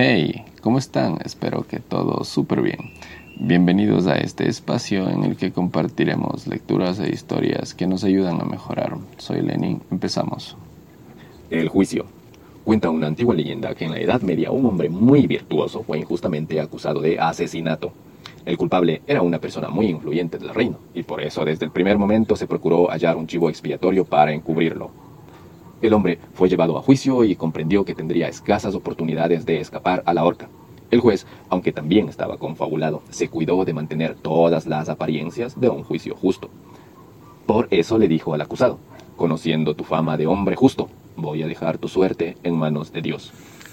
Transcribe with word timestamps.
Hey, 0.00 0.44
¿cómo 0.62 0.78
están? 0.78 1.18
Espero 1.24 1.66
que 1.66 1.80
todo 1.80 2.22
súper 2.22 2.62
bien. 2.62 2.92
Bienvenidos 3.34 4.06
a 4.06 4.14
este 4.14 4.48
espacio 4.48 5.10
en 5.10 5.24
el 5.24 5.36
que 5.36 5.50
compartiremos 5.50 6.46
lecturas 6.46 7.00
e 7.00 7.10
historias 7.10 7.74
que 7.74 7.88
nos 7.88 8.04
ayudan 8.04 8.40
a 8.40 8.44
mejorar. 8.44 8.96
Soy 9.16 9.42
Lenin, 9.42 9.82
empezamos. 9.90 10.56
El 11.50 11.68
juicio. 11.68 12.04
Cuenta 12.62 12.90
una 12.90 13.08
antigua 13.08 13.34
leyenda 13.34 13.74
que 13.74 13.86
en 13.86 13.90
la 13.90 13.98
Edad 13.98 14.20
Media 14.22 14.52
un 14.52 14.66
hombre 14.66 14.88
muy 14.88 15.26
virtuoso 15.26 15.82
fue 15.82 15.98
injustamente 15.98 16.60
acusado 16.60 17.00
de 17.00 17.18
asesinato. 17.18 17.90
El 18.46 18.56
culpable 18.56 19.02
era 19.04 19.22
una 19.22 19.40
persona 19.40 19.68
muy 19.68 19.86
influyente 19.86 20.38
del 20.38 20.54
reino, 20.54 20.78
y 20.94 21.02
por 21.02 21.20
eso 21.20 21.44
desde 21.44 21.64
el 21.64 21.72
primer 21.72 21.98
momento 21.98 22.36
se 22.36 22.46
procuró 22.46 22.88
hallar 22.88 23.16
un 23.16 23.26
chivo 23.26 23.50
expiatorio 23.50 24.04
para 24.04 24.32
encubrirlo. 24.32 25.07
El 25.80 25.94
hombre 25.94 26.18
fue 26.34 26.48
llevado 26.48 26.76
a 26.76 26.82
juicio 26.82 27.22
y 27.24 27.36
comprendió 27.36 27.84
que 27.84 27.94
tendría 27.94 28.28
escasas 28.28 28.74
oportunidades 28.74 29.46
de 29.46 29.60
escapar 29.60 30.02
a 30.06 30.14
la 30.14 30.24
horca. 30.24 30.48
El 30.90 31.00
juez, 31.00 31.26
aunque 31.50 31.70
también 31.70 32.08
estaba 32.08 32.38
confabulado, 32.38 33.02
se 33.10 33.28
cuidó 33.28 33.64
de 33.64 33.74
mantener 33.74 34.14
todas 34.14 34.66
las 34.66 34.88
apariencias 34.88 35.60
de 35.60 35.68
un 35.68 35.84
juicio 35.84 36.16
justo. 36.16 36.50
Por 37.46 37.68
eso 37.70 37.96
le 37.98 38.08
dijo 38.08 38.34
al 38.34 38.40
acusado, 38.40 38.78
conociendo 39.16 39.74
tu 39.74 39.84
fama 39.84 40.16
de 40.16 40.26
hombre 40.26 40.56
justo, 40.56 40.88
voy 41.16 41.42
a 41.42 41.46
dejar 41.46 41.78
tu 41.78 41.88
suerte 41.88 42.36
en 42.42 42.56
manos 42.56 42.92
de 42.92 43.02
Dios. 43.02 43.32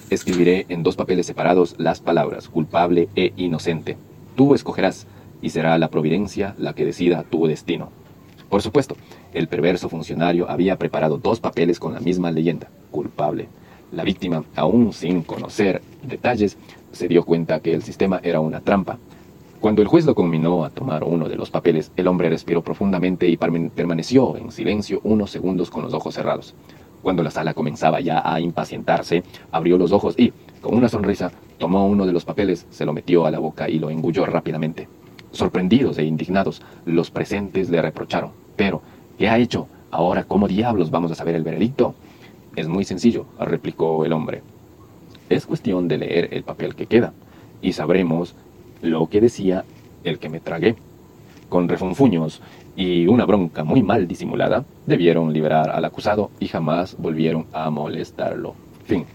Escribiré 0.09 0.65
en 0.69 0.83
dos 0.83 0.95
papeles 0.95 1.25
separados 1.25 1.75
las 1.79 2.01
palabras 2.01 2.49
culpable 2.49 3.09
e 3.15 3.33
inocente. 3.37 3.97
Tú 4.35 4.53
escogerás, 4.53 5.07
y 5.41 5.49
será 5.49 5.77
la 5.77 5.89
providencia 5.89 6.53
la 6.57 6.73
que 6.73 6.85
decida 6.85 7.23
tu 7.23 7.47
destino. 7.47 7.89
Por 8.49 8.61
supuesto, 8.61 8.95
el 9.33 9.47
perverso 9.47 9.89
funcionario 9.89 10.49
había 10.49 10.77
preparado 10.77 11.17
dos 11.17 11.39
papeles 11.39 11.79
con 11.79 11.93
la 11.93 11.99
misma 11.99 12.31
leyenda, 12.31 12.69
culpable. 12.91 13.47
La 13.91 14.03
víctima, 14.03 14.43
aún 14.55 14.93
sin 14.93 15.23
conocer 15.23 15.81
detalles, 16.03 16.57
se 16.91 17.07
dio 17.07 17.23
cuenta 17.23 17.59
que 17.59 17.73
el 17.73 17.83
sistema 17.83 18.19
era 18.23 18.39
una 18.39 18.61
trampa. 18.61 18.97
Cuando 19.59 19.81
el 19.81 19.87
juez 19.87 20.05
lo 20.05 20.15
conminó 20.15 20.63
a 20.63 20.69
tomar 20.69 21.03
uno 21.03 21.27
de 21.27 21.35
los 21.35 21.49
papeles, 21.49 21.91
el 21.95 22.07
hombre 22.07 22.29
respiró 22.29 22.61
profundamente 22.61 23.27
y 23.27 23.37
permaneció 23.37 24.37
en 24.37 24.51
silencio 24.51 25.01
unos 25.03 25.31
segundos 25.31 25.71
con 25.71 25.83
los 25.83 25.93
ojos 25.93 26.13
cerrados. 26.13 26.53
Cuando 27.01 27.23
la 27.23 27.31
sala 27.31 27.53
comenzaba 27.53 27.99
ya 27.99 28.21
a 28.23 28.39
impacientarse, 28.39 29.23
abrió 29.51 29.77
los 29.77 29.91
ojos 29.91 30.15
y, 30.17 30.33
con 30.61 30.75
una 30.75 30.89
sonrisa, 30.89 31.31
tomó 31.57 31.87
uno 31.87 32.05
de 32.05 32.13
los 32.13 32.25
papeles, 32.25 32.67
se 32.69 32.85
lo 32.85 32.93
metió 32.93 33.25
a 33.25 33.31
la 33.31 33.39
boca 33.39 33.69
y 33.69 33.79
lo 33.79 33.89
engulló 33.89 34.25
rápidamente. 34.25 34.87
Sorprendidos 35.31 35.97
e 35.97 36.03
indignados, 36.05 36.61
los 36.85 37.11
presentes 37.11 37.69
le 37.69 37.81
reprocharon. 37.81 38.44
Pero, 38.55 38.81
¿qué 39.17 39.29
ha 39.29 39.37
hecho? 39.37 39.67
Ahora, 39.91 40.23
¿cómo 40.23 40.47
diablos 40.47 40.91
vamos 40.91 41.11
a 41.11 41.15
saber 41.15 41.35
el 41.35 41.43
veredicto? 41.43 41.95
Es 42.55 42.67
muy 42.67 42.85
sencillo, 42.85 43.25
replicó 43.39 44.05
el 44.05 44.13
hombre. 44.13 44.41
Es 45.29 45.45
cuestión 45.45 45.87
de 45.87 45.97
leer 45.97 46.29
el 46.31 46.43
papel 46.43 46.75
que 46.75 46.85
queda, 46.85 47.13
y 47.61 47.73
sabremos 47.73 48.35
lo 48.81 49.07
que 49.07 49.21
decía 49.21 49.65
el 50.03 50.19
que 50.19 50.29
me 50.29 50.39
tragué. 50.39 50.75
Con 51.49 51.67
refunfuños 51.67 52.41
y 52.75 53.07
una 53.07 53.25
bronca 53.25 53.63
muy 53.63 53.83
mal 53.83 54.07
disimulada, 54.07 54.65
debieron 54.85 55.33
liberar 55.33 55.69
al 55.69 55.85
acusado 55.85 56.31
y 56.39 56.47
jamás 56.47 56.95
volvieron 56.97 57.45
a 57.53 57.69
molestarlo. 57.69 58.55
Fin. 58.85 59.05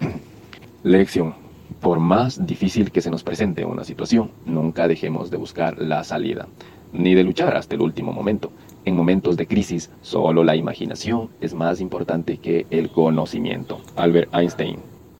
Lección. 0.82 1.34
Por 1.80 1.98
más 1.98 2.46
difícil 2.46 2.90
que 2.90 3.00
se 3.00 3.10
nos 3.10 3.22
presente 3.22 3.64
una 3.64 3.84
situación, 3.84 4.30
nunca 4.44 4.88
dejemos 4.88 5.30
de 5.30 5.36
buscar 5.36 5.78
la 5.78 6.04
salida, 6.04 6.48
ni 6.92 7.14
de 7.14 7.24
luchar 7.24 7.56
hasta 7.56 7.74
el 7.74 7.82
último 7.82 8.12
momento. 8.12 8.50
En 8.86 8.94
momentos 8.94 9.36
de 9.36 9.48
crisis, 9.48 9.90
solo 10.00 10.44
la 10.44 10.54
imaginación 10.54 11.30
es 11.40 11.54
más 11.54 11.80
importante 11.80 12.38
que 12.38 12.66
el 12.70 12.88
conocimiento. 12.88 13.80
Albert 13.96 14.32
Einstein 14.32 14.78